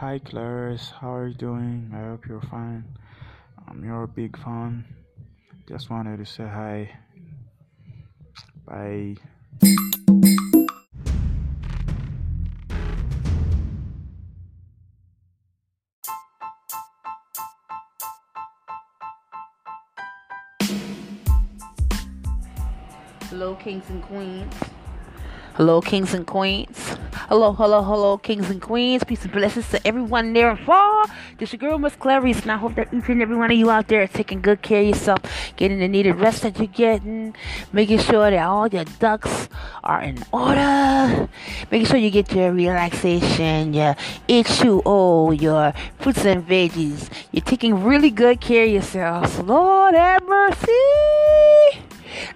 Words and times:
Hi 0.00 0.18
Clarice, 0.18 0.94
how 0.98 1.12
are 1.12 1.26
you 1.26 1.34
doing? 1.34 1.92
I 1.94 2.04
hope 2.04 2.26
you're 2.26 2.40
fine. 2.40 2.86
Um, 3.58 3.66
I'm 3.68 3.84
your 3.84 4.06
big 4.06 4.34
fan. 4.38 4.86
Just 5.68 5.90
wanted 5.90 6.16
to 6.16 6.24
say 6.24 6.44
hi. 6.44 6.98
Bye. 8.64 9.16
Hello, 23.28 23.54
kings 23.56 23.84
and 23.90 24.02
queens. 24.04 24.54
Hello, 25.56 25.82
kings 25.82 26.14
and 26.14 26.26
queens. 26.26 26.96
Hello, 27.30 27.52
hello, 27.52 27.80
hello, 27.80 28.18
kings 28.18 28.50
and 28.50 28.60
queens. 28.60 29.04
Peace 29.04 29.22
and 29.22 29.30
blessings 29.32 29.68
to 29.68 29.78
everyone 29.86 30.32
near 30.32 30.50
and 30.50 30.58
far. 30.58 31.06
This 31.38 31.52
your 31.52 31.60
girl, 31.60 31.78
Miss 31.78 31.94
Clarice, 31.94 32.42
and 32.42 32.50
I 32.50 32.56
hope 32.56 32.74
that 32.74 32.92
each 32.92 33.08
and 33.08 33.22
every 33.22 33.36
one 33.36 33.52
of 33.52 33.56
you 33.56 33.70
out 33.70 33.86
there 33.86 34.02
are 34.02 34.08
taking 34.08 34.40
good 34.40 34.62
care 34.62 34.80
of 34.80 34.88
yourself, 34.88 35.20
getting 35.54 35.78
the 35.78 35.86
needed 35.86 36.16
rest 36.16 36.42
that 36.42 36.58
you're 36.58 36.66
getting, 36.66 37.36
making 37.72 38.00
sure 38.00 38.28
that 38.32 38.42
all 38.42 38.66
your 38.66 38.82
ducks 38.98 39.48
are 39.84 40.02
in 40.02 40.18
order, 40.32 41.28
making 41.70 41.86
sure 41.86 41.98
you 41.98 42.10
get 42.10 42.32
your 42.34 42.50
relaxation, 42.50 43.74
your 43.74 43.94
H2O, 44.28 45.40
your 45.40 45.72
fruits 46.00 46.24
and 46.24 46.44
veggies. 46.44 47.08
You're 47.30 47.44
taking 47.44 47.84
really 47.84 48.10
good 48.10 48.40
care 48.40 48.64
of 48.64 48.70
yourselves. 48.72 49.38
Lord 49.38 49.94
have 49.94 50.26
mercy. 50.26 51.78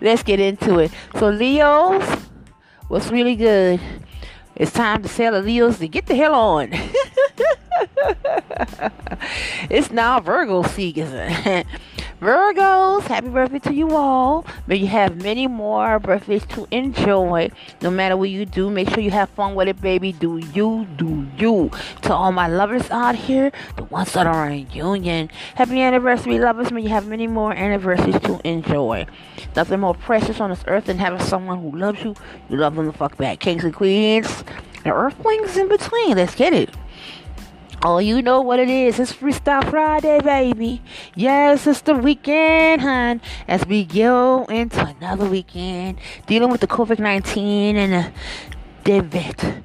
Let's 0.00 0.22
get 0.22 0.38
into 0.38 0.78
it. 0.78 0.92
So, 1.18 1.30
Leos, 1.30 2.04
what's 2.86 3.10
really 3.10 3.34
good? 3.34 3.80
It's 4.56 4.72
time 4.72 5.02
to 5.02 5.08
sell 5.08 5.38
Leos 5.40 5.78
to 5.78 5.88
get 5.88 6.06
the 6.06 6.14
hell 6.14 6.34
on. 6.34 6.68
it's 9.68 9.90
now 9.90 10.20
Virgo 10.20 10.62
season. 10.62 11.32
Virgos, 12.24 13.02
happy 13.02 13.28
birthday 13.28 13.58
to 13.58 13.74
you 13.74 13.94
all. 13.94 14.46
May 14.66 14.76
you 14.76 14.86
have 14.86 15.22
many 15.22 15.46
more 15.46 15.98
birthdays 15.98 16.46
to 16.46 16.66
enjoy. 16.70 17.50
No 17.82 17.90
matter 17.90 18.16
what 18.16 18.30
you 18.30 18.46
do, 18.46 18.70
make 18.70 18.88
sure 18.88 19.00
you 19.00 19.10
have 19.10 19.28
fun 19.28 19.54
with 19.54 19.68
it, 19.68 19.78
baby. 19.82 20.12
Do 20.12 20.38
you, 20.38 20.86
do 20.96 21.26
you. 21.36 21.70
To 22.00 22.14
all 22.14 22.32
my 22.32 22.48
lovers 22.48 22.90
out 22.90 23.14
here, 23.14 23.52
the 23.76 23.84
ones 23.84 24.14
that 24.14 24.26
are 24.26 24.48
in 24.48 24.70
union, 24.70 25.28
happy 25.54 25.82
anniversary, 25.82 26.38
lovers. 26.38 26.72
May 26.72 26.84
you 26.84 26.88
have 26.88 27.06
many 27.06 27.26
more 27.26 27.52
anniversaries 27.52 28.18
to 28.20 28.40
enjoy. 28.42 29.04
Nothing 29.54 29.80
more 29.80 29.94
precious 29.94 30.40
on 30.40 30.48
this 30.48 30.64
earth 30.66 30.86
than 30.86 30.96
having 30.96 31.20
someone 31.20 31.60
who 31.60 31.76
loves 31.76 32.02
you. 32.02 32.14
You 32.48 32.56
love 32.56 32.74
them 32.76 32.86
the 32.86 32.94
fuck 32.94 33.18
back. 33.18 33.40
Kings 33.40 33.64
and 33.64 33.74
queens, 33.74 34.44
and 34.82 34.94
earthlings 34.94 35.58
in 35.58 35.68
between. 35.68 36.16
Let's 36.16 36.34
get 36.34 36.54
it. 36.54 36.70
Oh, 37.86 37.98
you 37.98 38.22
know 38.22 38.40
what 38.40 38.60
it 38.60 38.70
is. 38.70 38.98
It's 38.98 39.12
Freestyle 39.12 39.68
Friday, 39.68 40.18
baby. 40.22 40.80
Yes, 41.14 41.66
it's 41.66 41.82
the 41.82 41.94
weekend, 41.94 42.80
hon. 42.80 43.20
As 43.46 43.66
we 43.66 43.84
go 43.84 44.46
into 44.46 44.82
another 44.82 45.26
weekend, 45.26 45.98
dealing 46.26 46.48
with 46.48 46.62
the 46.62 46.66
COVID 46.66 46.98
19 46.98 47.76
and 47.76 48.10
the 48.84 48.90
DV. 48.90 49.62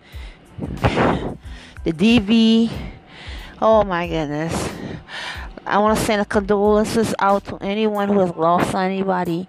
The 1.85 1.93
DV. 1.93 2.69
Oh, 3.61 3.85
my 3.85 4.05
goodness. 4.05 4.69
I 5.65 5.77
want 5.77 5.97
to 5.97 6.03
send 6.03 6.27
condolences 6.27 7.15
out 7.19 7.45
to 7.45 7.55
anyone 7.59 8.09
who 8.09 8.19
has 8.19 8.35
lost 8.35 8.75
anybody 8.75 9.47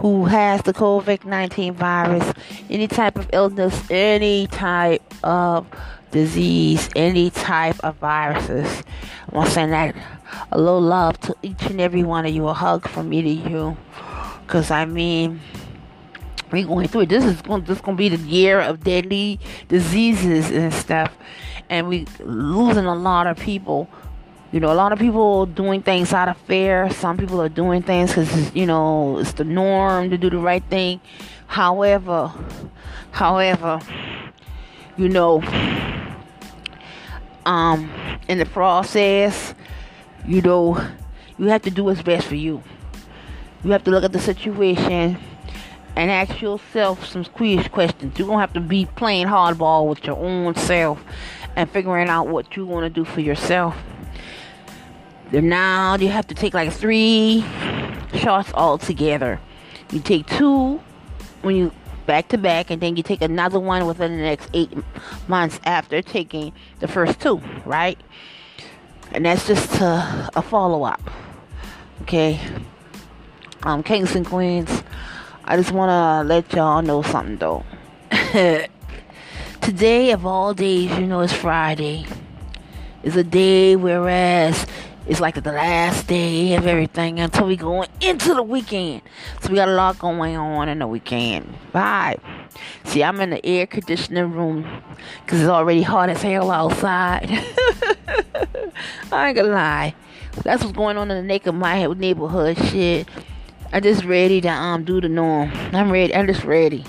who 0.00 0.24
has 0.26 0.62
the 0.62 0.72
COVID 0.72 1.24
19 1.24 1.74
virus, 1.74 2.32
any 2.70 2.86
type 2.86 3.16
of 3.16 3.28
illness, 3.32 3.80
any 3.90 4.46
type 4.48 5.02
of 5.24 5.66
disease, 6.10 6.88
any 6.96 7.30
type 7.30 7.78
of 7.84 7.96
viruses. 7.96 8.82
I 9.30 9.36
want 9.36 9.48
to 9.48 9.54
send 9.54 9.72
that 9.72 9.94
a 10.52 10.58
little 10.58 10.80
love 10.80 11.20
to 11.20 11.36
each 11.42 11.62
and 11.66 11.80
every 11.80 12.02
one 12.02 12.26
of 12.26 12.34
you, 12.34 12.46
a 12.48 12.54
hug 12.54 12.88
from 12.88 13.08
me 13.08 13.22
to 13.22 13.50
you. 13.50 13.76
Because, 14.46 14.70
I 14.70 14.84
mean, 14.84 15.40
we're 16.50 16.66
going 16.66 16.88
through 16.88 17.02
it. 17.02 17.08
This 17.10 17.24
is 17.24 17.42
going, 17.42 17.64
this 17.64 17.80
to 17.80 17.92
be 17.92 18.08
the 18.08 18.16
year 18.16 18.60
of 18.60 18.82
deadly 18.82 19.38
diseases 19.68 20.50
and 20.50 20.72
stuff. 20.72 21.14
And 21.68 21.88
we 21.88 22.06
losing 22.20 22.86
a 22.86 22.94
lot 22.94 23.26
of 23.26 23.38
people. 23.38 23.88
You 24.50 24.60
know, 24.60 24.72
a 24.72 24.74
lot 24.74 24.92
of 24.92 24.98
people 24.98 25.44
doing 25.44 25.82
things 25.82 26.14
out 26.14 26.28
of 26.28 26.38
fear. 26.38 26.90
Some 26.90 27.18
people 27.18 27.42
are 27.42 27.50
doing 27.50 27.82
things 27.82 28.10
because, 28.10 28.54
you 28.54 28.64
know, 28.64 29.18
it's 29.18 29.32
the 29.32 29.44
norm 29.44 30.08
to 30.08 30.16
do 30.16 30.30
the 30.30 30.38
right 30.38 30.64
thing. 30.70 31.02
However, 31.48 32.32
however, 33.10 33.80
you 34.96 35.10
know, 35.10 35.40
um, 37.48 37.90
in 38.28 38.36
the 38.36 38.44
process, 38.44 39.54
you 40.26 40.42
know, 40.42 40.78
you 41.38 41.46
have 41.46 41.62
to 41.62 41.70
do 41.70 41.84
what's 41.84 42.02
best 42.02 42.26
for 42.26 42.34
you. 42.34 42.62
You 43.64 43.70
have 43.70 43.82
to 43.84 43.90
look 43.90 44.04
at 44.04 44.12
the 44.12 44.20
situation 44.20 45.16
and 45.96 46.10
ask 46.10 46.42
yourself 46.42 47.06
some 47.06 47.24
squeeze 47.24 47.66
questions. 47.68 48.18
You're 48.18 48.28
gonna 48.28 48.40
have 48.40 48.52
to 48.52 48.60
be 48.60 48.84
playing 48.84 49.26
hardball 49.28 49.88
with 49.88 50.04
your 50.04 50.16
own 50.18 50.54
self 50.56 51.02
and 51.56 51.70
figuring 51.70 52.08
out 52.08 52.28
what 52.28 52.54
you 52.54 52.66
want 52.66 52.84
to 52.84 52.90
do 52.90 53.06
for 53.06 53.22
yourself. 53.22 53.74
Then 55.30 55.48
now 55.48 55.96
you 55.96 56.08
have 56.08 56.26
to 56.26 56.34
take 56.34 56.52
like 56.52 56.70
three 56.70 57.42
shots 58.14 58.52
all 58.52 58.76
together. 58.76 59.40
You 59.90 60.00
take 60.00 60.26
two 60.26 60.82
when 61.40 61.56
you 61.56 61.72
back 62.08 62.28
to 62.28 62.38
back, 62.38 62.70
and 62.70 62.80
then 62.80 62.96
you 62.96 63.02
take 63.02 63.20
another 63.20 63.60
one 63.60 63.86
within 63.86 64.16
the 64.16 64.22
next 64.22 64.48
eight 64.54 64.72
months 65.28 65.60
after 65.64 66.00
taking 66.00 66.52
the 66.80 66.88
first 66.88 67.20
two, 67.20 67.36
right? 67.66 68.00
And 69.12 69.26
that's 69.26 69.46
just 69.46 69.80
a, 69.80 70.30
a 70.34 70.42
follow 70.42 70.84
up. 70.84 71.02
Okay. 72.02 72.40
Um, 73.62 73.82
kings 73.82 74.16
and 74.16 74.24
queens, 74.24 74.82
I 75.44 75.56
just 75.56 75.70
want 75.70 75.90
to 75.90 76.26
let 76.26 76.52
y'all 76.54 76.80
know 76.80 77.02
something 77.02 77.36
though. 77.36 77.64
Today, 79.60 80.12
of 80.12 80.24
all 80.24 80.54
days, 80.54 80.90
you 80.98 81.06
know, 81.06 81.20
it's 81.20 81.32
Friday. 81.32 82.06
It's 83.02 83.16
a 83.16 83.24
day 83.24 83.76
whereas 83.76 84.66
it's 85.08 85.20
like 85.20 85.42
the 85.42 85.52
last 85.52 86.06
day 86.06 86.54
of 86.54 86.66
everything 86.66 87.18
until 87.18 87.46
we 87.46 87.56
go 87.56 87.82
into 88.02 88.34
the 88.34 88.42
weekend. 88.42 89.00
So 89.40 89.48
we 89.48 89.54
got 89.54 89.68
a 89.68 89.74
lot 89.74 89.98
going 89.98 90.36
on 90.36 90.68
in 90.68 90.80
the 90.80 90.86
weekend. 90.86 91.54
Bye. 91.72 92.18
See, 92.84 93.02
I'm 93.02 93.18
in 93.22 93.30
the 93.30 93.44
air 93.44 93.66
conditioning 93.66 94.30
room 94.32 94.82
because 95.24 95.40
it's 95.40 95.48
already 95.48 95.80
hot 95.80 96.10
as 96.10 96.20
hell 96.20 96.50
outside. 96.50 97.30
I 99.10 99.28
ain't 99.28 99.36
gonna 99.36 99.48
lie. 99.48 99.94
That's 100.44 100.62
what's 100.62 100.76
going 100.76 100.98
on 100.98 101.10
in 101.10 101.16
the 101.16 101.22
neck 101.22 101.46
of 101.46 101.54
my 101.54 101.86
neighborhood. 101.86 102.58
Shit. 102.58 103.08
I'm 103.72 103.82
just 103.82 104.04
ready 104.04 104.42
to 104.42 104.48
um 104.48 104.84
do 104.84 105.00
the 105.00 105.08
norm. 105.08 105.50
I'm 105.72 105.90
ready. 105.90 106.14
I'm 106.14 106.26
just 106.26 106.44
ready. 106.44 106.84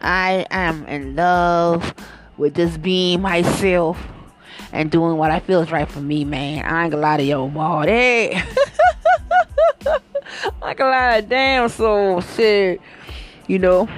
I 0.00 0.46
am 0.50 0.86
in 0.86 1.14
love 1.14 1.94
with 2.38 2.56
just 2.56 2.80
being 2.80 3.20
myself 3.20 3.98
and 4.72 4.90
doing 4.90 5.16
what 5.16 5.30
I 5.30 5.40
feel 5.40 5.60
is 5.60 5.70
right 5.70 5.88
for 5.88 6.00
me, 6.00 6.24
man. 6.24 6.64
I 6.64 6.84
ain't 6.84 6.90
gonna 6.90 7.02
lie 7.02 7.16
to 7.18 7.22
your 7.22 7.48
boy. 7.48 7.84
Hey. 7.86 8.42
I 10.62 10.74
gonna 10.74 10.90
lie 10.90 11.20
to 11.20 11.26
damn 11.26 11.68
soul 11.68 12.20
shit. 12.20 12.80
You 13.46 13.58
know. 13.58 13.88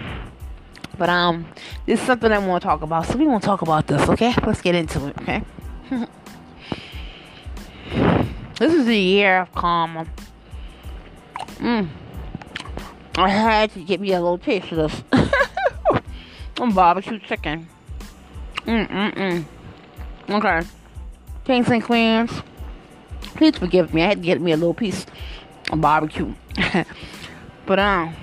But 0.98 1.08
um 1.08 1.46
this 1.86 2.00
is 2.00 2.06
something 2.06 2.30
I 2.30 2.38
wanna 2.38 2.60
talk 2.60 2.82
about. 2.82 3.06
So 3.06 3.18
we 3.18 3.26
wanna 3.26 3.40
talk 3.40 3.62
about 3.62 3.86
this, 3.86 4.08
okay? 4.08 4.34
Let's 4.46 4.60
get 4.60 4.74
into 4.74 5.06
it, 5.08 5.16
okay? 5.20 5.42
this 8.58 8.72
is 8.72 8.86
the 8.86 8.96
year 8.96 9.40
of 9.40 9.52
karma. 9.52 10.06
Mm. 11.58 11.88
I 13.16 13.28
had 13.28 13.70
to 13.72 13.80
get 13.80 14.00
me 14.00 14.12
a 14.12 14.20
little 14.20 14.38
taste 14.38 14.72
of 14.72 14.78
this. 14.78 15.02
Some 16.56 16.72
barbecue 16.74 17.18
chicken. 17.18 17.68
Mm 18.66 18.88
mm 18.88 19.14
mm. 19.14 19.44
Okay. 20.28 20.62
Kings 21.44 21.68
and 21.68 21.82
queens, 21.82 22.30
please 23.34 23.58
forgive 23.58 23.92
me. 23.92 24.02
I 24.02 24.06
had 24.06 24.18
to 24.18 24.24
get 24.24 24.40
me 24.40 24.52
a 24.52 24.56
little 24.56 24.74
piece 24.74 25.06
of 25.70 25.80
barbecue. 25.80 26.32
but 27.66 27.78
um, 27.78 28.14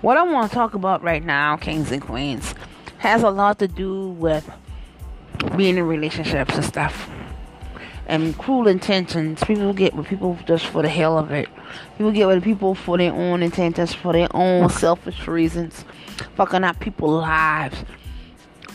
what 0.00 0.16
I 0.16 0.24
want 0.24 0.50
to 0.50 0.54
talk 0.54 0.74
about 0.74 1.02
right 1.02 1.24
now, 1.24 1.56
kings 1.56 1.92
and 1.92 2.02
queens, 2.02 2.54
has 2.98 3.22
a 3.22 3.30
lot 3.30 3.60
to 3.60 3.68
do 3.68 4.08
with 4.08 4.50
being 5.56 5.78
in 5.78 5.86
relationships 5.86 6.54
and 6.54 6.64
stuff. 6.64 7.08
And 8.06 8.36
cruel 8.36 8.66
intentions. 8.66 9.44
People 9.44 9.72
get 9.72 9.94
with 9.94 10.08
people 10.08 10.36
just 10.44 10.66
for 10.66 10.82
the 10.82 10.88
hell 10.88 11.16
of 11.16 11.30
it. 11.30 11.48
People 11.96 12.10
get 12.10 12.26
with 12.26 12.42
people 12.42 12.74
for 12.74 12.98
their 12.98 13.12
own 13.12 13.40
intentions, 13.40 13.94
for 13.94 14.12
their 14.12 14.28
own 14.34 14.68
selfish 14.68 15.28
reasons. 15.28 15.84
Fucking 16.34 16.64
up 16.64 16.80
people's 16.80 17.22
lives 17.22 17.84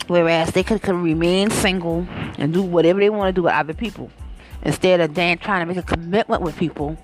Whereas 0.07 0.51
they 0.51 0.63
could, 0.63 0.81
could 0.81 0.95
remain 0.95 1.49
single 1.49 2.07
and 2.37 2.53
do 2.53 2.61
whatever 2.61 2.99
they 2.99 3.09
want 3.09 3.29
to 3.29 3.33
do 3.33 3.43
with 3.43 3.53
other 3.53 3.73
people 3.73 4.11
instead 4.63 4.99
of 4.99 5.13
then 5.15 5.37
trying 5.37 5.61
to 5.61 5.73
make 5.73 5.77
a 5.77 5.87
commitment 5.87 6.41
with 6.41 6.57
people 6.57 6.97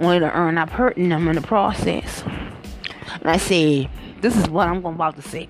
only 0.00 0.18
to 0.20 0.32
earn 0.32 0.58
up 0.58 0.70
hurting 0.70 1.10
them 1.10 1.28
in 1.28 1.36
the 1.36 1.42
process. 1.42 2.24
I 3.24 3.36
say, 3.36 3.90
this 4.20 4.36
is 4.36 4.48
what 4.48 4.68
I'm 4.68 4.84
about 4.84 5.16
to 5.16 5.22
say. 5.22 5.48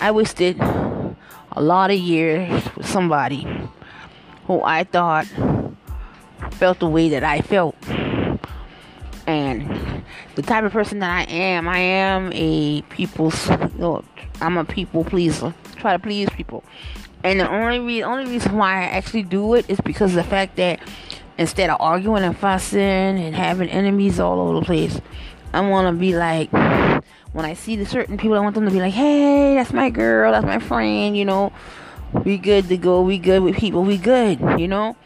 I 0.00 0.10
wasted 0.10 0.60
a 0.60 1.16
lot 1.56 1.90
of 1.90 1.98
years 1.98 2.64
with 2.76 2.86
somebody 2.86 3.46
who 4.46 4.62
I 4.62 4.84
thought 4.84 5.26
felt 6.52 6.78
the 6.78 6.88
way 6.88 7.08
that 7.08 7.24
I 7.24 7.40
felt. 7.40 7.76
And 9.26 10.04
the 10.36 10.42
type 10.42 10.64
of 10.64 10.72
person 10.72 11.00
that 11.00 11.28
I 11.28 11.32
am, 11.32 11.66
I 11.66 11.78
am 11.78 12.32
a 12.32 12.82
people, 12.82 13.32
I'm 14.40 14.56
a 14.56 14.64
people 14.64 15.04
pleaser. 15.04 15.54
Try 15.76 15.92
to 15.92 15.98
please 15.98 16.28
people. 16.30 16.64
And 17.24 17.40
the 17.40 17.50
only 17.50 17.80
re- 17.80 18.02
only 18.02 18.30
reason 18.30 18.56
why 18.56 18.82
I 18.82 18.84
actually 18.84 19.24
do 19.24 19.54
it 19.54 19.68
is 19.68 19.80
because 19.80 20.12
of 20.12 20.16
the 20.16 20.30
fact 20.30 20.56
that 20.56 20.80
instead 21.38 21.70
of 21.70 21.76
arguing 21.80 22.22
and 22.22 22.36
fussing 22.36 22.80
and 22.80 23.34
having 23.34 23.68
enemies 23.68 24.20
all 24.20 24.40
over 24.40 24.60
the 24.60 24.64
place, 24.64 25.00
I 25.52 25.60
want 25.60 25.92
to 25.94 25.98
be 25.98 26.16
like, 26.16 26.52
when 26.52 27.44
I 27.44 27.54
see 27.54 27.76
the 27.76 27.86
certain 27.86 28.16
people, 28.16 28.36
I 28.36 28.40
want 28.40 28.54
them 28.54 28.64
to 28.64 28.70
be 28.70 28.80
like, 28.80 28.94
hey, 28.94 29.54
that's 29.54 29.72
my 29.72 29.90
girl, 29.90 30.32
that's 30.32 30.46
my 30.46 30.58
friend, 30.58 31.16
you 31.16 31.24
know, 31.24 31.52
we 32.24 32.38
good 32.38 32.68
to 32.68 32.76
go, 32.76 33.02
we 33.02 33.18
good 33.18 33.42
with 33.42 33.56
people, 33.56 33.84
we 33.84 33.98
good, 33.98 34.40
you 34.58 34.68
know. 34.68 34.96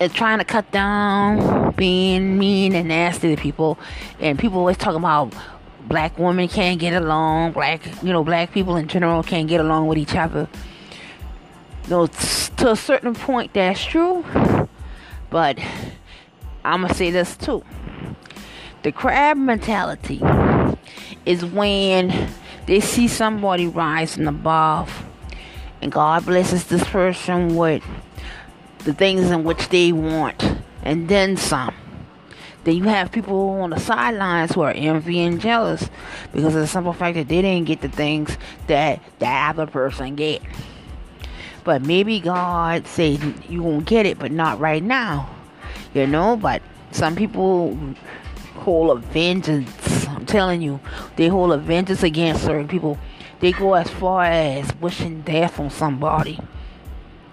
It's 0.00 0.14
trying 0.14 0.38
to 0.38 0.44
cut 0.44 0.70
down 0.70 1.72
being 1.72 2.38
mean 2.38 2.74
and 2.74 2.88
nasty 2.88 3.34
to 3.34 3.40
people, 3.40 3.78
and 4.20 4.38
people 4.38 4.58
always 4.58 4.76
talk 4.76 4.94
about 4.94 5.32
black 5.86 6.18
women 6.18 6.48
can't 6.48 6.78
get 6.78 6.94
along, 6.94 7.52
black, 7.52 7.82
you 8.02 8.12
know, 8.12 8.24
black 8.24 8.52
people 8.52 8.76
in 8.76 8.88
general 8.88 9.22
can't 9.22 9.48
get 9.48 9.60
along 9.60 9.86
with 9.86 9.98
each 9.98 10.14
other. 10.14 10.48
You 11.84 11.90
know, 11.90 12.06
to 12.06 12.70
a 12.70 12.76
certain 12.76 13.14
point, 13.14 13.52
that's 13.52 13.84
true, 13.84 14.24
but 15.30 15.58
I'm 16.64 16.82
gonna 16.82 16.94
say 16.94 17.10
this 17.10 17.36
too 17.36 17.62
the 18.84 18.92
crab 18.92 19.38
mentality 19.38 20.20
is 21.24 21.42
when 21.42 22.28
they 22.66 22.80
see 22.80 23.08
somebody 23.08 23.66
rising 23.66 24.26
above 24.26 25.04
and 25.80 25.90
God 25.90 26.26
blesses 26.26 26.64
this 26.64 26.84
person 26.84 27.56
with 27.56 27.82
the 28.80 28.92
things 28.92 29.30
in 29.30 29.42
which 29.42 29.68
they 29.70 29.90
want 29.90 30.58
and 30.82 31.08
then 31.08 31.38
some. 31.38 31.74
Then 32.64 32.76
you 32.76 32.84
have 32.84 33.12
people 33.12 33.50
on 33.60 33.70
the 33.70 33.78
sidelines 33.78 34.52
who 34.52 34.62
are 34.62 34.72
envy 34.72 35.20
and 35.20 35.40
jealous 35.40 35.88
because 36.32 36.54
of 36.54 36.62
the 36.62 36.66
simple 36.66 36.94
fact 36.94 37.16
that 37.16 37.28
they 37.28 37.42
didn't 37.42 37.66
get 37.66 37.82
the 37.82 37.88
things 37.88 38.36
that 38.66 39.00
the 39.18 39.28
other 39.28 39.66
person 39.66 40.16
get. 40.16 40.42
But 41.62 41.82
maybe 41.82 42.20
God 42.20 42.86
said 42.86 43.20
you 43.48 43.62
won't 43.62 43.86
get 43.86 44.06
it, 44.06 44.18
but 44.18 44.32
not 44.32 44.60
right 44.60 44.82
now. 44.82 45.30
You 45.94 46.06
know, 46.06 46.36
but 46.36 46.62
some 46.90 47.16
people 47.16 47.78
hold 48.54 48.96
a 48.96 49.00
vengeance. 49.00 50.08
I'm 50.08 50.26
telling 50.26 50.62
you, 50.62 50.80
they 51.16 51.28
hold 51.28 51.52
a 51.52 51.58
vengeance 51.58 52.02
against 52.02 52.44
certain 52.44 52.68
people. 52.68 52.98
They 53.40 53.52
go 53.52 53.74
as 53.74 53.90
far 53.90 54.24
as 54.24 54.74
wishing 54.76 55.22
death 55.22 55.60
on 55.60 55.70
somebody, 55.70 56.38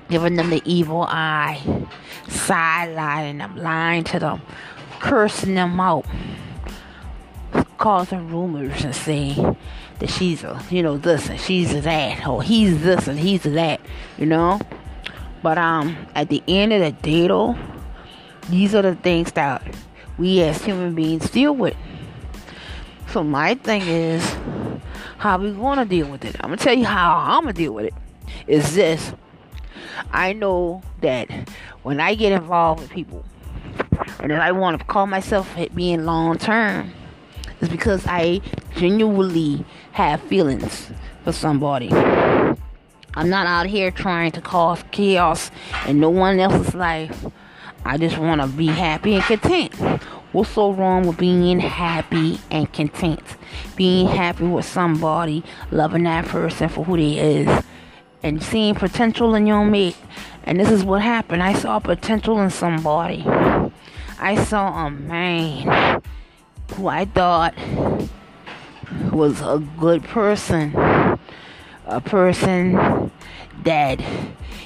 giving 0.10 0.36
them 0.36 0.50
the 0.50 0.62
evil 0.66 1.04
eye, 1.04 1.62
sidelining 2.28 3.38
them, 3.38 3.56
lying 3.56 4.04
to 4.06 4.20
them, 4.20 4.42
cursing 5.02 5.56
them 5.56 5.80
out, 5.80 6.06
causing 7.78 8.30
rumors 8.30 8.84
and 8.86 8.96
saying 8.96 9.58
that 10.00 10.10
she's 10.10 10.44
a, 10.44 10.64
you 10.70 10.82
know, 10.84 10.98
this 10.98 11.28
and 11.30 11.40
she's 11.40 11.74
a 11.74 11.82
that, 11.82 12.26
or 12.28 12.42
he's 12.42 12.82
this 12.84 13.08
and 13.08 13.20
he's 13.20 13.44
that, 13.44 13.82
you 14.18 14.26
know. 14.26 14.60
But 15.42 15.58
um, 15.58 15.98
at 16.16 16.30
the 16.30 16.44
end 16.48 16.72
of 16.72 16.82
the 16.82 16.92
day, 16.92 17.28
though, 17.28 17.58
these 18.50 18.76
are 18.76 18.84
the 18.84 18.96
things 18.96 19.32
that 19.34 19.64
we 20.18 20.42
as 20.42 20.64
human 20.64 20.94
beings 20.94 21.30
deal 21.32 21.56
with. 21.56 21.76
So 23.10 23.24
my 23.24 23.56
thing 23.56 23.82
is, 23.82 24.24
how 25.18 25.38
we 25.40 25.52
gonna 25.52 25.86
deal 25.86 26.08
with 26.08 26.24
it? 26.24 26.36
I'm 26.40 26.52
gonna 26.52 26.58
tell 26.58 26.78
you 26.78 26.86
how 26.86 27.16
I'm 27.18 27.42
gonna 27.42 27.54
deal 27.54 27.74
with 27.74 27.86
it. 27.86 27.94
Is 28.48 28.76
this? 28.76 29.14
I 30.12 30.34
know 30.34 30.84
that 31.02 31.50
when 31.84 32.00
I 32.00 32.16
get 32.16 32.32
involved 32.32 32.82
with 32.82 32.90
people, 32.92 33.26
and 34.22 34.32
if 34.32 34.40
I 34.40 34.52
want 34.52 34.80
to 34.80 34.86
call 34.86 35.08
myself 35.08 35.56
being 35.74 36.06
long 36.06 36.38
term, 36.38 36.94
it's 37.60 37.72
because 37.72 38.06
I 38.08 38.42
genuinely 38.76 39.66
have 39.94 40.22
feelings 40.22 40.92
for 41.24 41.32
somebody. 41.32 41.92
I'm 43.14 43.30
not 43.30 43.46
out 43.46 43.66
here 43.66 43.92
trying 43.92 44.32
to 44.34 44.42
cause 44.42 44.84
chaos 44.92 45.52
in 45.88 46.00
no 46.00 46.10
one 46.10 46.40
else's 46.40 46.74
life. 46.74 47.26
I 47.84 47.98
just 47.98 48.18
want 48.18 48.42
to 48.42 48.48
be 48.48 48.68
happy 48.68 49.16
and 49.16 49.24
content. 49.24 49.76
What's 50.32 50.52
so 50.52 50.72
wrong 50.72 51.08
with 51.08 51.18
being 51.18 51.60
happy 51.60 52.40
and 52.50 52.72
content? 52.72 53.22
Being 53.76 54.08
happy 54.08 54.46
with 54.46 54.66
somebody, 54.66 55.44
loving 55.72 56.04
that 56.04 56.26
person 56.26 56.70
for 56.70 56.86
who 56.86 56.96
they 56.96 57.18
is, 57.18 57.64
and 58.24 58.42
seeing 58.42 58.76
potential 58.76 59.36
in 59.36 59.46
your 59.46 59.66
mate. 59.66 59.98
And 60.44 60.60
this 60.60 60.72
is 60.72 60.86
what 60.86 61.02
happened. 61.02 61.44
I 61.44 61.54
saw 61.54 61.80
potential 61.80 62.40
in 62.40 62.50
somebody. 62.50 63.26
I 64.24 64.44
saw 64.44 64.86
a 64.86 64.92
man 64.92 66.02
who 66.76 66.88
I 66.88 67.06
thought 67.06 67.56
was 69.12 69.42
a 69.42 69.58
good 69.80 70.04
person. 70.04 70.74
A 71.88 72.00
person 72.00 73.12
that, 73.64 74.00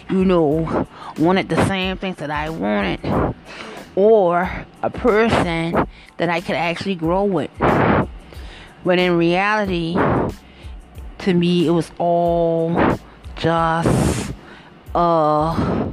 you 0.10 0.26
know, 0.26 0.88
wanted 1.18 1.48
the 1.48 1.66
same 1.68 1.96
things 1.98 2.18
that 2.18 2.30
I 2.30 2.50
wanted, 2.50 3.34
or 3.96 4.66
a 4.84 4.90
person 4.90 5.88
that 6.18 6.30
I 6.30 6.42
could 6.42 6.58
actually 6.58 6.96
grow 6.96 7.24
with. 7.24 7.50
When 8.84 9.00
in 9.00 9.18
reality, 9.18 9.96
to 11.20 11.34
me, 11.34 11.66
it 11.66 11.72
was 11.72 11.92
all 11.98 13.00
just 13.38 14.34
a 14.94 15.85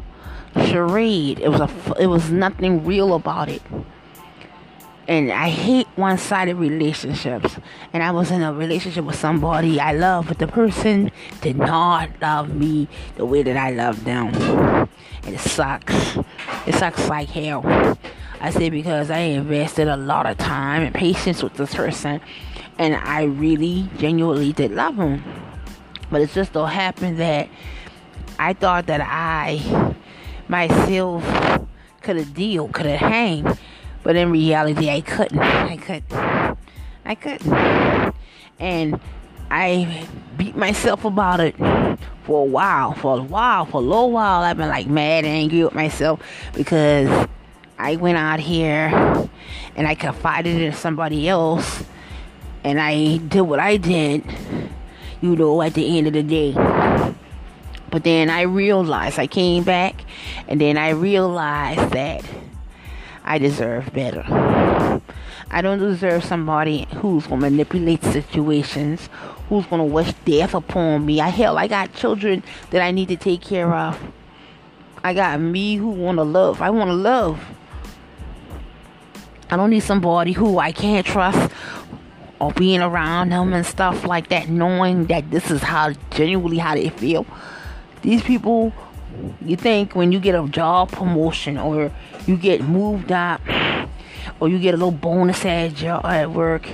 charade. 0.73 1.39
It 1.41 1.49
was 1.49 1.61
a, 1.61 1.71
it 2.01 2.07
was 2.07 2.31
nothing 2.31 2.85
real 2.85 3.15
about 3.15 3.49
it 3.49 3.63
and 5.09 5.33
I 5.33 5.49
hate 5.49 5.87
one-sided 5.97 6.57
relationships. 6.57 7.59
And 7.93 8.03
I 8.03 8.13
was 8.13 8.31
in 8.31 8.43
a 8.43 8.53
relationship 8.53 9.05
with 9.05 9.17
somebody 9.17 9.81
I 9.81 9.93
love, 9.93 10.29
but 10.29 10.39
the 10.39 10.47
person 10.47 11.11
did 11.41 11.59
not 11.59 12.11
love 12.21 12.55
me 12.55 12.89
the 13.17 13.27
way 13.27 13.43
that 13.43 13.57
I 13.57 13.71
love 13.73 14.05
them. 14.05 14.35
And 14.35 15.35
it 15.35 15.41
sucks. 15.41 16.17
It 16.67 16.75
sucks 16.75 17.09
like 17.09 17.29
hell. 17.29 17.99
I 18.41 18.51
say 18.51 18.71
because 18.71 19.11
I 19.11 19.19
invested 19.19 19.89
a 19.89 19.97
lot 19.97 20.27
of 20.27 20.39
time 20.39 20.83
and 20.83 20.95
patience 20.95 21.43
with 21.43 21.55
this 21.55 21.75
person, 21.75 22.21
and 22.79 22.95
I 22.97 23.25
really 23.25 23.89
genuinely 23.99 24.53
did 24.53 24.73
love 24.73 24.97
him. 24.97 25.23
But 26.11 26.23
it 26.23 26.31
just 26.31 26.53
so 26.53 26.65
happened 26.65 27.19
that 27.21 27.49
I 28.39 28.53
thought 28.53 28.87
that 28.87 29.01
I 29.01 29.95
myself 30.53 31.25
could 32.03 32.17
have 32.17 32.33
deal, 32.35 32.69
could 32.69 32.87
have 32.87 33.01
hang 33.01 33.59
but 34.03 34.17
in 34.17 34.31
reality, 34.31 34.91
I 34.91 35.01
couldn't. 35.01 35.39
I 35.39 35.77
couldn't. 35.77 36.59
I 37.05 37.15
couldn't. 37.15 38.15
And 38.59 39.01
I 39.51 40.07
beat 40.37 40.57
myself 40.57 41.05
about 41.05 41.41
it 41.41 41.57
for 42.25 42.43
a 42.43 42.45
while. 42.45 42.95
For 42.95 43.19
a 43.19 43.23
while. 43.23 43.65
For 43.67 43.79
a 43.79 43.85
little 43.85 44.11
while, 44.11 44.43
I've 44.43 44.57
been 44.57 44.69
like 44.69 44.89
mad 44.89 45.25
and 45.25 45.35
angry 45.35 45.63
with 45.63 45.75
myself 45.75 46.21
because 46.55 47.29
I 47.79 47.97
went 47.97 48.19
out 48.19 48.41
here 48.41 48.89
and 49.77 49.87
I 49.87 49.95
confided 49.95 50.61
in 50.61 50.73
somebody 50.73 51.29
else 51.29 51.85
and 52.65 52.81
I 52.81 53.19
did 53.19 53.43
what 53.43 53.61
I 53.61 53.77
did, 53.77 54.25
you 55.21 55.37
know, 55.37 55.63
at 55.63 55.75
the 55.75 55.99
end 55.99 56.09
of 56.09 56.13
the 56.13 56.23
day. 56.23 56.53
But 57.93 58.05
then 58.05 58.31
I 58.31 58.41
realized, 58.43 59.19
I 59.19 59.27
came 59.27 59.65
back 59.65 60.07
and 60.49 60.59
then 60.59 60.79
I 60.79 60.91
realized 60.91 61.93
that 61.93 62.25
I 63.23 63.37
deserve 63.37 63.93
better. 63.93 64.25
I 65.51 65.61
don't 65.61 65.79
deserve 65.79 66.25
somebody 66.25 66.89
who's 66.97 67.27
gonna 67.27 67.43
manipulate 67.43 68.03
situations, 68.03 69.11
who's 69.51 69.67
gonna 69.67 69.85
wish 69.85 70.15
death 70.25 70.55
upon 70.55 71.05
me. 71.05 71.21
I 71.21 71.29
hell, 71.29 71.59
I 71.59 71.69
got 71.69 71.93
children 71.93 72.43
that 72.71 72.81
I 72.81 72.93
need 72.93 73.09
to 73.09 73.17
take 73.17 73.43
care 73.43 73.71
of. 73.71 74.01
I 75.05 75.13
got 75.13 75.39
me 75.39 75.77
who 75.77 75.91
wanna 75.91 76.25
love. 76.25 76.63
I 76.63 76.71
wanna 76.71 76.95
love. 76.95 77.45
I 79.51 79.57
don't 79.59 79.69
need 79.69 79.81
somebody 79.81 80.33
who 80.33 80.59
I 80.59 80.73
can't 80.73 81.05
trust 81.07 81.53
or 82.41 82.53
being 82.53 82.81
around 82.81 83.33
them 83.33 83.53
and 83.53 83.67
stuff 83.67 84.07
like 84.07 84.31
that, 84.31 84.49
knowing 84.49 85.05
that 85.07 85.31
this 85.31 85.51
is 85.51 85.63
how 85.63 85.93
genuinely 86.11 86.57
how 86.57 86.75
they 86.75 86.89
feel. 86.89 87.27
These 88.03 88.23
people 88.23 88.73
you 89.45 89.57
think 89.57 89.95
when 89.95 90.13
you 90.13 90.21
get 90.21 90.35
a 90.35 90.47
job 90.49 90.91
promotion 90.91 91.59
or 91.59 91.93
you 92.27 92.37
get 92.37 92.63
moved 92.63 93.13
up 93.13 93.41
or 94.41 94.49
you 94.49 94.59
get 94.59 94.75
a 94.75 94.77
little 94.77 94.91
bonus 94.91 95.45
at 95.45 95.75
job 95.75 96.05
at 96.07 96.31
work 96.31 96.67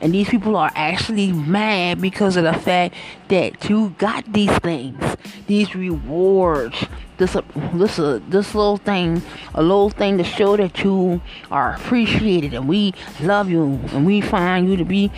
and 0.00 0.12
these 0.12 0.28
people 0.28 0.56
are 0.56 0.70
actually 0.74 1.32
mad 1.32 2.00
because 2.00 2.36
of 2.36 2.44
the 2.44 2.52
fact 2.52 2.94
that 3.28 3.70
you 3.70 3.94
got 3.96 4.30
these 4.30 4.50
things, 4.58 5.02
these 5.46 5.74
rewards, 5.74 6.84
this 7.16 7.36
this 7.72 7.96
this 7.96 8.54
little 8.54 8.76
thing, 8.76 9.22
a 9.54 9.62
little 9.62 9.88
thing 9.88 10.18
to 10.18 10.24
show 10.24 10.58
that 10.58 10.84
you 10.84 11.22
are 11.50 11.74
appreciated 11.76 12.52
and 12.52 12.68
we 12.68 12.92
love 13.22 13.48
you 13.48 13.80
and 13.92 14.04
we 14.04 14.20
find 14.20 14.68
you 14.68 14.76
to 14.76 14.84
be 14.84 15.10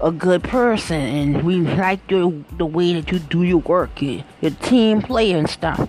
a 0.00 0.12
good 0.12 0.42
person 0.44 1.00
and 1.00 1.42
we 1.42 1.56
like 1.56 2.10
your 2.10 2.32
the 2.56 2.66
way 2.66 2.94
that 2.94 3.10
you 3.10 3.18
do 3.18 3.42
your 3.42 3.58
work, 3.58 4.00
your, 4.00 4.24
your 4.40 4.50
team 4.52 5.02
play 5.02 5.32
and 5.32 5.48
stuff. 5.48 5.88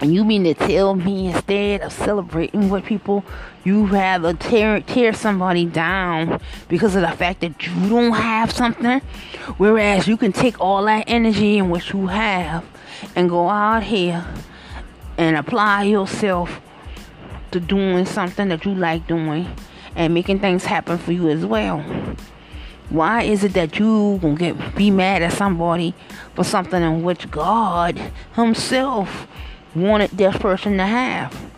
And 0.00 0.12
you 0.12 0.24
mean 0.24 0.44
to 0.44 0.54
tell 0.54 0.94
me 0.94 1.28
instead 1.28 1.80
of 1.80 1.92
celebrating 1.92 2.68
with 2.68 2.84
people, 2.84 3.24
you 3.64 3.86
rather 3.86 4.34
tear 4.34 4.80
tear 4.80 5.12
somebody 5.12 5.64
down 5.64 6.40
because 6.68 6.94
of 6.94 7.02
the 7.02 7.10
fact 7.10 7.40
that 7.40 7.66
you 7.66 7.88
don't 7.88 8.12
have 8.12 8.52
something, 8.52 9.00
whereas 9.56 10.06
you 10.06 10.16
can 10.16 10.32
take 10.32 10.60
all 10.60 10.84
that 10.84 11.04
energy 11.06 11.58
in 11.58 11.70
what 11.70 11.92
you 11.92 12.08
have 12.08 12.64
and 13.16 13.30
go 13.30 13.48
out 13.48 13.82
here 13.82 14.26
and 15.16 15.36
apply 15.36 15.84
yourself 15.84 16.60
to 17.52 17.60
doing 17.60 18.04
something 18.04 18.48
that 18.48 18.64
you 18.64 18.74
like 18.74 19.06
doing 19.06 19.46
and 19.96 20.12
making 20.12 20.40
things 20.40 20.64
happen 20.64 20.98
for 20.98 21.12
you 21.12 21.28
as 21.28 21.46
well. 21.46 21.82
Why 22.94 23.24
is 23.24 23.42
it 23.42 23.54
that 23.54 23.80
you 23.80 24.20
gonna 24.22 24.36
get 24.36 24.76
be 24.76 24.88
mad 24.88 25.20
at 25.22 25.32
somebody 25.32 25.94
for 26.36 26.44
something 26.44 26.80
in 26.80 27.02
which 27.02 27.28
God 27.28 28.00
Himself 28.36 29.26
wanted 29.74 30.12
this 30.12 30.36
person 30.36 30.76
to 30.76 30.86
have? 30.86 31.50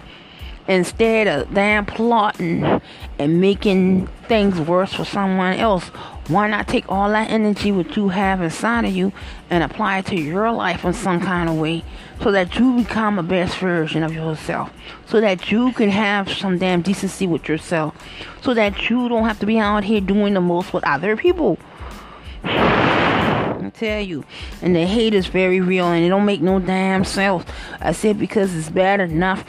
Instead 0.67 1.27
of 1.27 1.53
them 1.53 1.85
plotting 1.85 2.81
and 3.19 3.39
making 3.39 4.07
things 4.29 4.59
worse 4.59 4.95
for 4.95 5.05
someone 5.05 5.59
else, 5.59 5.91
why 6.29 6.49
not 6.49 6.67
take 6.67 6.85
all 6.89 7.09
that 7.11 7.31
energy 7.31 7.71
what 7.71 7.97
you 7.97 8.09
have 8.09 8.43
inside 8.43 8.85
of 8.85 8.93
you 8.93 9.13
and 9.49 9.63
apply 9.63 9.99
it 9.99 10.07
to 10.07 10.17
your 10.17 10.51
life 10.51 10.85
in 10.85 10.93
some 10.93 11.21
kind 11.21 11.49
of 11.49 11.57
way 11.57 11.85
so 12.21 12.33
that 12.33 12.59
you 12.59 12.77
become 12.77 13.19
a 13.19 13.23
best 13.23 13.59
version 13.59 14.03
of 14.03 14.13
yourself? 14.13 14.73
So 15.07 15.21
that 15.21 15.53
you 15.53 15.73
can 15.73 15.91
have 15.91 16.31
some 16.33 16.59
damn 16.59 16.83
decency 16.83 17.29
with 17.29 17.49
yourself. 17.49 17.95
So 18.43 18.55
that 18.55 18.91
you 18.91 19.09
don't 19.09 19.25
have 19.25 19.39
to 19.39 19.47
be 19.47 19.59
out 19.59 19.85
here 19.85 20.01
doing 20.01 20.35
the 20.35 20.41
most 20.41 20.73
with 20.73 20.85
other 20.85 21.17
people. 21.17 21.59
I 22.45 23.71
tell 23.75 24.01
you, 24.01 24.25
and 24.63 24.75
the 24.75 24.87
hate 24.87 25.15
is 25.15 25.27
very 25.27 25.61
real 25.61 25.87
and 25.87 26.05
it 26.05 26.09
don't 26.09 26.25
make 26.25 26.41
no 26.41 26.59
damn 26.59 27.05
sense. 27.05 27.45
I 27.81 27.93
said 27.93 28.19
because 28.19 28.55
it's 28.55 28.71
bad 28.71 29.01
enough 29.01 29.45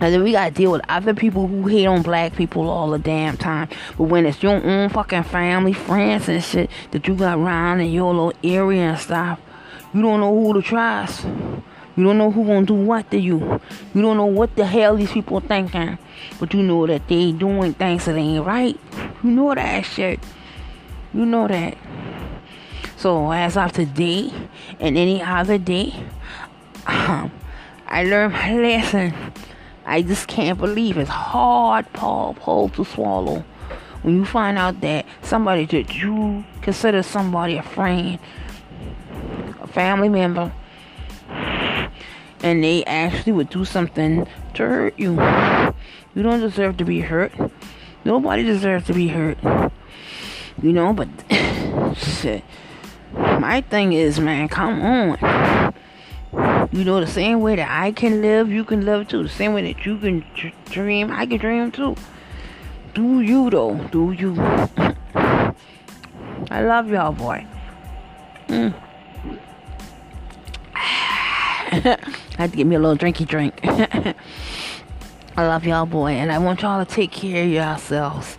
and 0.00 0.14
then 0.14 0.22
we 0.22 0.32
gotta 0.32 0.52
deal 0.52 0.72
with 0.72 0.82
other 0.88 1.14
people 1.14 1.46
who 1.46 1.66
hate 1.66 1.86
on 1.86 2.02
black 2.02 2.36
people 2.36 2.68
all 2.68 2.90
the 2.90 2.98
damn 2.98 3.36
time. 3.36 3.68
But 3.96 4.04
when 4.04 4.26
it's 4.26 4.42
your 4.42 4.64
own 4.64 4.88
fucking 4.90 5.24
family, 5.24 5.72
friends 5.72 6.28
and 6.28 6.42
shit 6.42 6.70
that 6.92 7.06
you 7.08 7.14
got 7.16 7.38
around 7.38 7.80
in 7.80 7.90
your 7.90 8.12
little 8.12 8.32
area 8.44 8.90
and 8.90 8.98
stuff, 8.98 9.40
you 9.92 10.02
don't 10.02 10.20
know 10.20 10.34
who 10.40 10.54
to 10.54 10.62
trust. 10.62 11.24
You 11.24 12.04
don't 12.04 12.18
know 12.18 12.30
who 12.30 12.44
gonna 12.44 12.64
do 12.64 12.74
what 12.74 13.10
to 13.10 13.18
you. 13.18 13.60
You 13.92 14.02
don't 14.02 14.16
know 14.16 14.26
what 14.26 14.54
the 14.54 14.64
hell 14.64 14.96
these 14.96 15.10
people 15.10 15.40
thinking. 15.40 15.98
But 16.38 16.54
you 16.54 16.62
know 16.62 16.86
that 16.86 17.08
they 17.08 17.32
doing 17.32 17.74
things 17.74 18.04
that 18.04 18.14
ain't 18.14 18.46
right. 18.46 18.78
You 19.24 19.30
know 19.30 19.52
that 19.52 19.84
shit. 19.84 20.20
You 21.12 21.26
know 21.26 21.48
that. 21.48 21.76
So 22.96 23.32
as 23.32 23.56
of 23.56 23.72
today 23.72 24.32
and 24.78 24.96
any 24.96 25.20
other 25.22 25.58
day, 25.58 25.92
um, 26.86 27.32
I 27.88 28.04
learned 28.04 28.34
my 28.34 28.54
lesson. 28.54 29.14
I 29.88 30.02
just 30.02 30.28
can't 30.28 30.58
believe 30.58 30.98
it's 30.98 31.08
hard 31.08 31.90
Paul 31.94 32.34
Paul 32.34 32.68
to 32.70 32.84
swallow 32.84 33.42
when 34.02 34.16
you 34.16 34.26
find 34.26 34.58
out 34.58 34.82
that 34.82 35.06
somebody 35.22 35.64
that 35.64 35.94
you 35.96 36.44
consider 36.60 37.02
somebody 37.02 37.56
a 37.56 37.62
friend, 37.62 38.18
a 39.62 39.66
family 39.66 40.10
member, 40.10 40.52
and 41.30 42.62
they 42.62 42.84
actually 42.84 43.32
would 43.32 43.48
do 43.48 43.64
something 43.64 44.28
to 44.52 44.62
hurt 44.62 44.98
you. 44.98 45.12
You 46.14 46.22
don't 46.22 46.40
deserve 46.40 46.76
to 46.76 46.84
be 46.84 47.00
hurt. 47.00 47.32
Nobody 48.04 48.42
deserves 48.42 48.86
to 48.88 48.92
be 48.92 49.08
hurt. 49.08 49.38
You 50.62 50.72
know, 50.74 50.92
but 50.92 51.08
shit. 51.96 52.44
My 53.14 53.62
thing 53.62 53.94
is, 53.94 54.20
man, 54.20 54.48
come 54.48 54.82
on. 54.82 55.74
You 56.70 56.84
know, 56.84 57.00
the 57.00 57.06
same 57.06 57.40
way 57.40 57.56
that 57.56 57.70
I 57.70 57.92
can 57.92 58.20
live, 58.20 58.50
you 58.50 58.62
can 58.62 58.84
live 58.84 59.08
too. 59.08 59.22
The 59.22 59.28
same 59.28 59.54
way 59.54 59.72
that 59.72 59.86
you 59.86 59.96
can 59.96 60.24
dream, 60.66 61.10
I 61.10 61.24
can 61.24 61.38
dream 61.38 61.72
too. 61.72 61.96
Do 62.94 63.20
you 63.20 63.48
though? 63.48 63.74
Do 63.90 64.12
you? 64.12 64.34
I 66.50 66.62
love 66.62 66.90
y'all, 66.90 67.12
boy. 67.12 67.46
Mm. 68.48 68.74
I 70.74 70.78
had 72.38 72.50
to 72.50 72.56
get 72.56 72.66
me 72.66 72.76
a 72.76 72.78
little 72.78 72.96
drinky 72.96 73.26
drink. 73.26 73.60
I 73.64 75.46
love 75.46 75.64
y'all, 75.64 75.86
boy, 75.86 76.12
and 76.12 76.32
I 76.32 76.38
want 76.38 76.62
y'all 76.62 76.84
to 76.84 76.90
take 76.90 77.12
care 77.12 77.44
of 77.44 77.50
yourselves. 77.50 78.38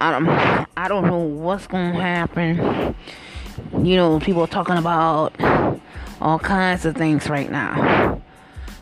I 0.00 0.12
don't, 0.12 0.28
I 0.76 0.88
don't 0.88 1.06
know 1.06 1.18
what's 1.18 1.66
gonna 1.66 1.92
happen. 1.92 2.94
You 3.84 3.96
know, 3.96 4.18
people 4.18 4.42
are 4.42 4.48
talking 4.48 4.78
about 4.78 5.38
all 6.20 6.38
kinds 6.38 6.84
of 6.84 6.96
things 6.96 7.28
right 7.28 7.50
now. 7.50 8.20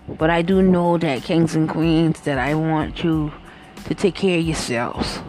But 0.08 0.30
I 0.30 0.42
do 0.42 0.62
know 0.62 0.98
that 0.98 1.22
kings 1.22 1.54
and 1.54 1.68
queens 1.68 2.20
that 2.22 2.38
I 2.38 2.54
want 2.54 3.04
you 3.04 3.32
to 3.84 3.94
take 3.94 4.14
care 4.14 4.38
of 4.38 4.44
yourselves. 4.44 5.20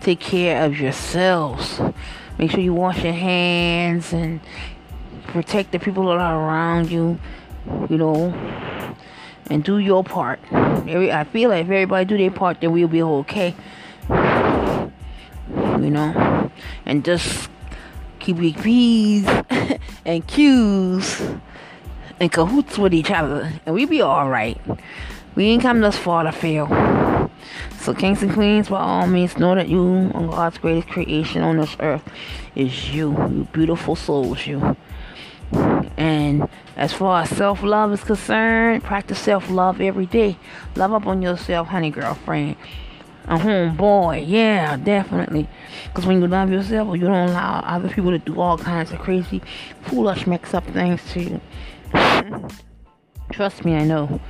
Take 0.00 0.20
care 0.20 0.64
of 0.64 0.78
yourselves. 0.78 1.80
Make 2.38 2.50
sure 2.50 2.60
you 2.60 2.74
wash 2.74 3.04
your 3.04 3.12
hands 3.12 4.12
and 4.12 4.40
protect 5.28 5.72
the 5.72 5.78
people 5.78 6.06
that 6.06 6.18
are 6.18 6.48
around 6.48 6.90
you, 6.90 7.18
you 7.88 7.96
know, 7.96 8.34
and 9.48 9.62
do 9.62 9.78
your 9.78 10.02
part. 10.02 10.40
Every 10.52 11.12
I 11.12 11.24
feel 11.24 11.50
like 11.50 11.66
if 11.66 11.70
everybody 11.70 12.04
do 12.04 12.18
their 12.18 12.30
part, 12.30 12.60
then 12.60 12.72
we'll 12.72 12.88
be 12.88 13.02
okay. 13.02 13.54
You 14.08 15.90
know, 15.90 16.50
and 16.84 17.04
just 17.04 17.48
keep 18.22 18.38
your 18.38 18.54
P's 18.62 19.26
and 20.06 20.26
Q's 20.26 21.20
and 22.20 22.30
cahoots 22.30 22.78
with 22.78 22.94
each 22.94 23.10
other, 23.10 23.52
and 23.66 23.74
we 23.74 23.84
be 23.84 24.02
alright. 24.02 24.60
We 25.34 25.46
ain't 25.46 25.62
come 25.62 25.80
this 25.80 25.96
far 25.96 26.22
to 26.24 26.32
fail. 26.32 26.68
So, 27.80 27.94
kings 27.94 28.22
and 28.22 28.32
queens, 28.32 28.68
by 28.68 28.78
all 28.78 29.06
means, 29.06 29.38
know 29.38 29.54
that 29.54 29.68
you 29.68 30.12
are 30.14 30.26
God's 30.28 30.58
greatest 30.58 30.88
creation 30.88 31.42
on 31.42 31.56
this 31.56 31.76
earth 31.80 32.08
is 32.54 32.94
you, 32.94 33.10
you 33.10 33.48
beautiful 33.52 33.96
souls, 33.96 34.46
you. 34.46 34.76
And 35.96 36.48
as 36.76 36.92
far 36.92 37.22
as 37.22 37.30
self 37.30 37.62
love 37.62 37.92
is 37.92 38.04
concerned, 38.04 38.84
practice 38.84 39.18
self 39.18 39.50
love 39.50 39.80
every 39.80 40.06
day. 40.06 40.36
Love 40.76 40.92
up 40.92 41.06
on 41.06 41.22
yourself, 41.22 41.68
honey 41.68 41.90
girlfriend 41.90 42.56
a 43.26 43.38
homeboy. 43.38 44.24
Yeah, 44.26 44.76
definitely. 44.76 45.48
Because 45.84 46.06
when 46.06 46.20
you 46.20 46.26
love 46.26 46.50
yourself, 46.50 46.96
you 46.96 47.02
don't 47.02 47.28
allow 47.30 47.60
other 47.60 47.88
people 47.88 48.10
to 48.10 48.18
do 48.18 48.40
all 48.40 48.58
kinds 48.58 48.92
of 48.92 48.98
crazy, 48.98 49.42
foolish, 49.82 50.26
mix 50.26 50.54
up 50.54 50.66
things 50.66 51.00
to 51.12 51.22
you. 51.22 51.40
Trust 53.32 53.64
me, 53.64 53.74
I 53.76 53.84
know. 53.84 54.20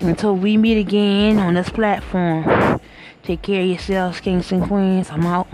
Until 0.00 0.36
we 0.36 0.56
meet 0.56 0.78
again 0.78 1.38
on 1.38 1.54
this 1.54 1.68
platform, 1.68 2.80
take 3.22 3.42
care 3.42 3.62
of 3.62 3.68
yourselves, 3.68 4.20
kings 4.20 4.50
and 4.52 4.64
queens. 4.64 5.10
I'm 5.10 5.26
out. 5.26 5.48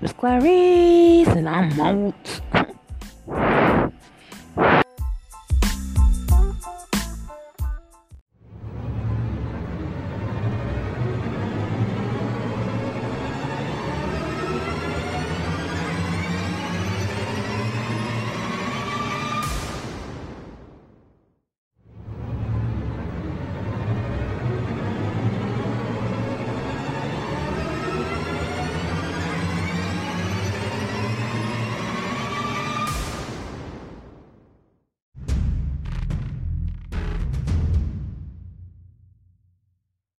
Miss 0.00 0.12
Clarice, 0.12 1.28
and 1.28 1.48
I'm 1.48 1.80
out. 1.80 2.40